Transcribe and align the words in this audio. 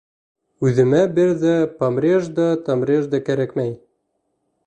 Үҙемә 0.69 1.01
бер 1.17 1.33
ҙә 1.43 1.51
помреж 1.83 2.31
да, 2.39 2.47
томреж 2.69 3.05
да 3.13 3.23
кәрәкмәй. 3.27 3.77